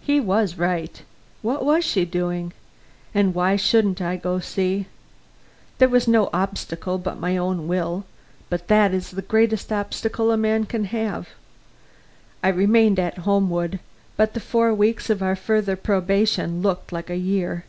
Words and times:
He 0.00 0.20
was 0.20 0.54
right; 0.56 1.02
what 1.42 1.64
was 1.64 1.84
she 1.84 2.04
doing? 2.04 2.52
And 3.12 3.34
why 3.34 3.56
shouldn't 3.56 4.00
I 4.00 4.14
go 4.14 4.38
see? 4.38 4.86
There 5.78 5.88
was 5.88 6.06
no 6.06 6.30
obstacle 6.32 6.96
but 6.96 7.18
my 7.18 7.36
own 7.36 7.66
will, 7.66 8.04
but 8.50 8.68
that 8.68 8.94
is 8.94 9.10
the 9.10 9.20
greatest 9.20 9.72
obstacle 9.72 10.30
a 10.30 10.36
man 10.36 10.64
can 10.66 10.84
have. 10.84 11.30
I 12.40 12.50
remained 12.50 13.00
at 13.00 13.18
Homewood, 13.26 13.80
but 14.16 14.32
the 14.34 14.38
four 14.38 14.72
weeks 14.72 15.10
of 15.10 15.24
our 15.24 15.34
further 15.34 15.74
probation 15.74 16.62
looked 16.62 16.92
like 16.92 17.10
a 17.10 17.16
year. 17.16 17.64